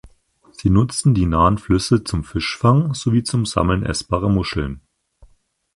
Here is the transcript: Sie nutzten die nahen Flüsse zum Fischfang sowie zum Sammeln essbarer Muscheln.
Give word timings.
Sie 0.51 0.71
nutzten 0.71 1.13
die 1.13 1.27
nahen 1.27 1.59
Flüsse 1.59 2.03
zum 2.03 2.23
Fischfang 2.23 2.95
sowie 2.95 3.21
zum 3.21 3.45
Sammeln 3.45 3.85
essbarer 3.85 4.29
Muscheln. 4.29 4.81